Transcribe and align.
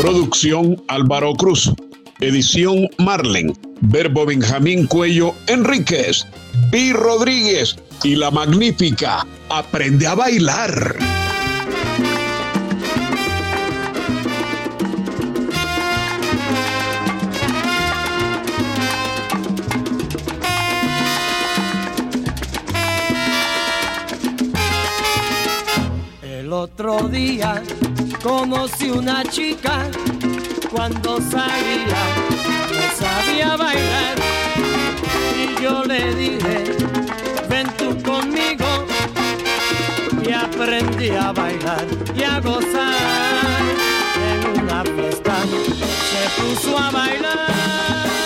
Producción 0.00 0.82
Álvaro 0.88 1.34
Cruz. 1.34 1.70
Edición 2.20 2.88
Marlen. 2.96 3.52
Verbo 3.82 4.24
Benjamín 4.24 4.86
Cuello 4.86 5.34
Enríquez. 5.46 6.26
Pi 6.72 6.94
Rodríguez. 6.94 7.76
Y 8.02 8.16
la 8.16 8.30
magnífica 8.30 9.26
Aprende 9.50 10.06
a 10.06 10.14
bailar. 10.14 10.96
El 26.22 26.50
otro 26.54 27.06
día 27.08 27.62
conocí 28.22 28.90
una 28.90 29.24
chica 29.24 29.90
cuando 30.70 31.20
salía, 31.20 32.02
no 32.72 33.06
sabía 33.06 33.56
bailar. 33.56 34.16
Y 35.36 35.62
yo 35.62 35.84
le 35.84 36.14
dije, 36.14 36.76
ven 37.48 37.66
tú 37.76 38.00
conmigo 38.02 38.66
y 40.22 40.32
aprendí 40.32 41.10
a 41.10 41.32
bailar 41.32 41.86
y 42.14 42.22
a 42.22 42.40
gozar. 42.40 42.94
En 44.30 44.62
una 44.62 44.84
fiesta 44.84 45.36
se 46.10 46.42
puso 46.42 46.78
a 46.78 46.90
bailar 46.90 48.19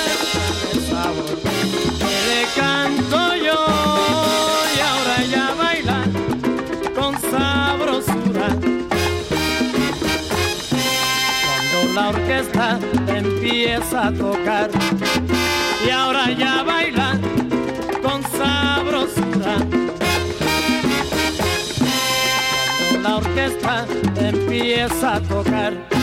orquesta 12.45 12.79
empieza 13.09 14.09
a 14.09 14.13
tocar 14.13 14.71
y 15.87 15.91
ahora 15.91 16.31
ya 16.33 16.63
baila 16.63 17.19
con 18.03 18.23
sabrosura. 18.23 19.57
La 23.03 23.17
orquesta 23.17 23.87
empieza 24.17 25.17
a 25.17 25.21
tocar. 25.21 25.94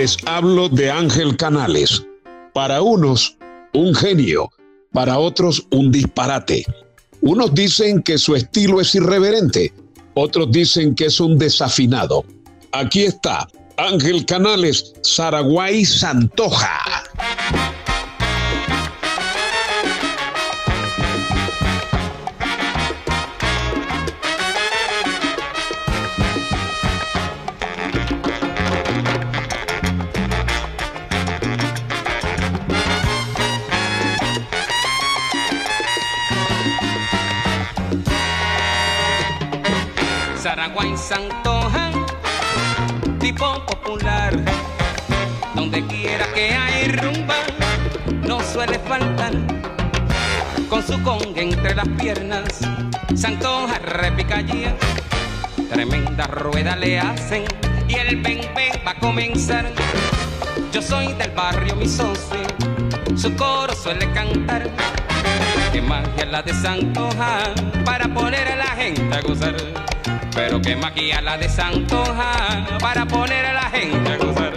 Les 0.00 0.16
hablo 0.24 0.70
de 0.70 0.90
Ángel 0.90 1.36
Canales. 1.36 2.02
Para 2.54 2.80
unos, 2.80 3.36
un 3.74 3.94
genio. 3.94 4.48
Para 4.94 5.18
otros, 5.18 5.66
un 5.72 5.92
disparate. 5.92 6.64
Unos 7.20 7.52
dicen 7.52 8.02
que 8.02 8.16
su 8.16 8.34
estilo 8.34 8.80
es 8.80 8.94
irreverente. 8.94 9.74
Otros 10.14 10.50
dicen 10.52 10.94
que 10.94 11.04
es 11.04 11.20
un 11.20 11.36
desafinado. 11.36 12.24
Aquí 12.72 13.02
está 13.02 13.46
Ángel 13.76 14.24
Canales, 14.24 14.94
Zaraguay 15.04 15.84
Santoja. 15.84 16.80
Hay 46.80 46.88
rumba, 46.92 47.34
no 48.26 48.40
suele 48.40 48.78
faltar. 48.78 49.32
Con 50.68 50.82
su 50.82 51.02
conga 51.02 51.40
entre 51.40 51.74
las 51.74 51.88
piernas, 51.88 52.60
Santoja 53.14 53.78
repica 53.78 54.38
allí. 54.38 54.64
Tremenda 55.68 56.26
rueda 56.26 56.76
le 56.76 56.98
hacen 56.98 57.44
y 57.88 57.94
el 57.94 58.16
ven 58.22 58.40
ven 58.54 58.72
va 58.86 58.92
a 58.92 58.98
comenzar. 58.98 59.66
Yo 60.72 60.80
soy 60.80 61.12
del 61.14 61.30
barrio 61.32 61.76
mi 61.76 61.88
socio, 61.88 62.38
su 63.16 63.34
coro 63.36 63.74
suele 63.74 64.10
cantar. 64.12 64.70
Que 65.72 65.82
magia 65.82 66.24
la 66.26 66.42
de 66.42 66.54
Santoja 66.54 67.52
para 67.84 68.08
poner 68.08 68.48
a 68.48 68.56
la 68.56 68.70
gente 68.76 69.14
a 69.14 69.20
gozar. 69.20 69.56
Pero 70.34 70.62
que 70.62 70.76
magia 70.76 71.20
la 71.20 71.36
de 71.36 71.48
Santoja 71.48 72.78
para 72.80 73.04
poner 73.06 73.44
a 73.46 73.52
la 73.52 73.70
gente 73.70 74.12
a 74.12 74.16
gozar. 74.16 74.49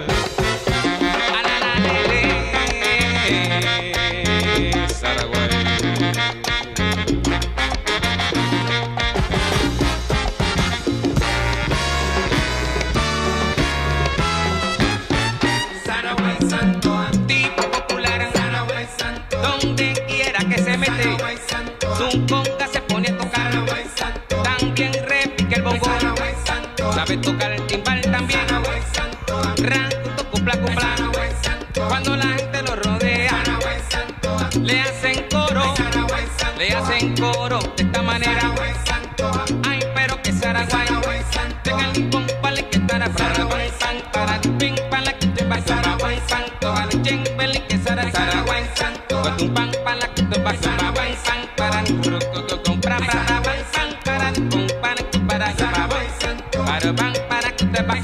Coro 37.11 37.59
de 37.75 37.83
esta 37.83 38.01
manera, 38.01 38.55
ay 39.67 39.79
pero 39.93 40.21
que 40.21 40.31
Saraguay, 40.31 40.87
Saragüey 40.87 41.21
Santoa, 41.31 41.61
tenga 41.61 41.91
el 41.91 42.09
pom 42.09 42.25
pale 42.41 42.69
que 42.69 42.79
tara 42.79 43.09
para 43.09 43.43
buen 43.43 43.69
san 43.77 43.97
para 44.13 44.39
ping 44.57 44.75
pala 44.89 45.11
que 45.19 45.27
te 45.27 45.43
va 45.43 45.61
santo, 45.61 46.73
que 47.67 47.77
santo, 48.75 49.21
con 49.21 49.41
un 49.41 49.53
pan 49.53 49.71
pala 49.83 50.07
que 50.15 50.23
te 50.23 50.39
va 50.39 50.55
Saraguay 50.55 51.15
san 51.25 51.41
para 51.57 51.83
que 51.83 52.63
compra 52.63 52.97
para 52.97 53.41
para 54.05 54.31
con 54.33 54.67
para 54.81 55.03
que 55.03 55.19
para 55.19 55.53
santo, 56.21 56.63
para 56.65 56.91
van 56.93 57.13
para 57.27 57.51
que 57.51 57.65
te 57.65 57.81
va 57.83 57.95
para 57.95 58.01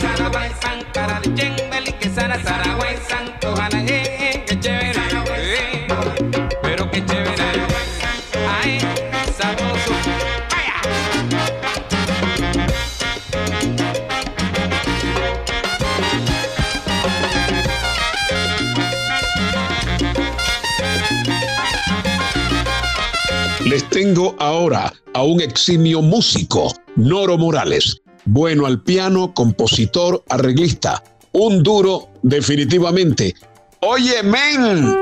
que 1.99 2.09
Saraguay 2.09 2.97
santo, 3.09 3.48
tengo 24.09 24.35
ahora 24.39 24.91
a 25.13 25.21
un 25.21 25.39
eximio 25.39 26.01
músico, 26.01 26.73
Noro 26.95 27.37
Morales. 27.37 28.01
Bueno 28.25 28.65
al 28.65 28.81
piano, 28.81 29.31
compositor, 29.35 30.23
arreglista. 30.29 31.03
Un 31.31 31.61
duro, 31.61 32.09
definitivamente. 32.23 33.35
Oye, 33.81 34.23
men. 34.23 34.97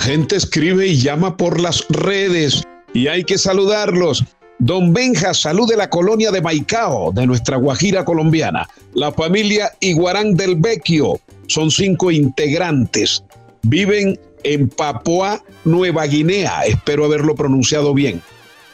Gente 0.00 0.36
escribe 0.36 0.86
y 0.86 0.96
llama 0.96 1.36
por 1.36 1.60
las 1.60 1.86
redes 1.90 2.62
y 2.94 3.06
hay 3.06 3.22
que 3.22 3.38
saludarlos. 3.38 4.24
Don 4.58 4.92
Benja, 4.92 5.32
salud 5.32 5.68
de 5.68 5.76
la 5.76 5.88
colonia 5.88 6.30
de 6.30 6.42
Maicao, 6.42 7.12
de 7.12 7.26
nuestra 7.26 7.56
Guajira 7.56 8.04
colombiana. 8.04 8.68
La 8.94 9.12
familia 9.12 9.72
Iguarán 9.80 10.34
del 10.34 10.56
Vecchio, 10.56 11.20
son 11.46 11.70
cinco 11.70 12.10
integrantes. 12.10 13.22
Viven 13.62 14.18
en 14.42 14.68
Papua 14.68 15.42
Nueva 15.64 16.06
Guinea, 16.06 16.62
espero 16.66 17.04
haberlo 17.04 17.34
pronunciado 17.34 17.94
bien. 17.94 18.20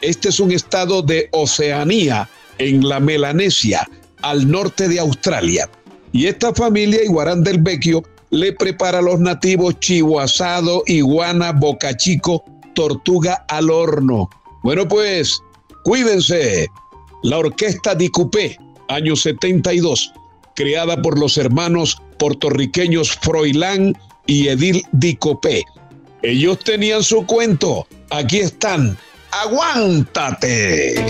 Este 0.00 0.28
es 0.28 0.40
un 0.40 0.52
estado 0.52 1.02
de 1.02 1.28
Oceanía, 1.32 2.28
en 2.58 2.88
la 2.88 3.00
Melanesia, 3.00 3.88
al 4.22 4.50
norte 4.50 4.88
de 4.88 4.98
Australia. 4.98 5.68
Y 6.12 6.26
esta 6.26 6.54
familia 6.54 7.04
Iguarán 7.04 7.44
del 7.44 7.58
Vecchio 7.58 8.02
le 8.36 8.52
prepara 8.52 8.98
a 8.98 9.02
los 9.02 9.18
nativos 9.18 9.80
chivo 9.80 10.20
asado, 10.20 10.82
iguana, 10.86 11.52
bocachico, 11.52 12.44
tortuga 12.74 13.44
al 13.48 13.70
horno. 13.70 14.28
Bueno, 14.62 14.86
pues, 14.86 15.40
cuídense. 15.84 16.68
La 17.22 17.38
orquesta 17.38 17.94
Di 17.94 18.08
Coupé, 18.10 18.58
año 18.88 19.16
72, 19.16 20.12
creada 20.54 21.00
por 21.00 21.18
los 21.18 21.38
hermanos 21.38 21.96
puertorriqueños 22.18 23.12
Froilán 23.22 23.96
y 24.26 24.48
Edil 24.48 24.82
Di 24.92 25.16
Copé. 25.16 25.64
Ellos 26.22 26.58
tenían 26.60 27.02
su 27.02 27.24
cuento. 27.24 27.86
Aquí 28.10 28.40
están. 28.40 28.98
¡Aguántate! 29.30 31.04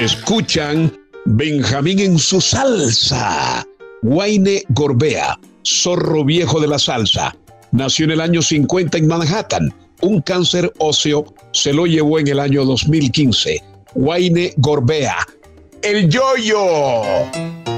Escuchan 0.00 0.96
Benjamín 1.24 1.98
en 1.98 2.20
su 2.20 2.40
salsa. 2.40 3.66
Wayne 4.02 4.62
Gorbea, 4.68 5.36
zorro 5.64 6.24
viejo 6.24 6.60
de 6.60 6.68
la 6.68 6.78
salsa. 6.78 7.34
Nació 7.72 8.04
en 8.04 8.12
el 8.12 8.20
año 8.20 8.40
50 8.40 8.96
en 8.96 9.08
Manhattan. 9.08 9.74
Un 10.00 10.20
cáncer 10.22 10.72
óseo 10.78 11.34
se 11.52 11.72
lo 11.72 11.84
llevó 11.86 12.20
en 12.20 12.28
el 12.28 12.38
año 12.38 12.64
2015. 12.64 13.60
Wayne 13.96 14.54
Gorbea. 14.58 15.16
El 15.82 16.08
yoyo. 16.08 16.60
Wayne 17.34 17.77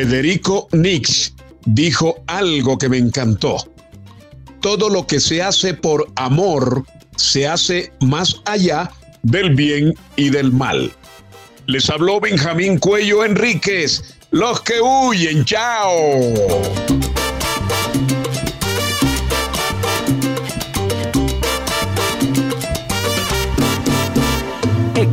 Federico 0.00 0.66
Nix 0.72 1.34
dijo 1.66 2.24
algo 2.26 2.78
que 2.78 2.88
me 2.88 2.96
encantó. 2.96 3.58
Todo 4.62 4.88
lo 4.88 5.06
que 5.06 5.20
se 5.20 5.42
hace 5.42 5.74
por 5.74 6.10
amor 6.16 6.86
se 7.16 7.46
hace 7.46 7.92
más 8.00 8.36
allá 8.46 8.90
del 9.22 9.54
bien 9.54 9.92
y 10.16 10.30
del 10.30 10.52
mal. 10.52 10.90
Les 11.66 11.90
habló 11.90 12.18
Benjamín 12.18 12.78
Cuello 12.78 13.26
Enríquez. 13.26 14.16
Los 14.30 14.62
que 14.62 14.80
huyen, 14.80 15.44
chao. 15.44 15.90